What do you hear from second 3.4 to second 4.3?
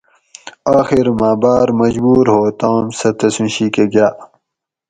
شی کہ گاۤ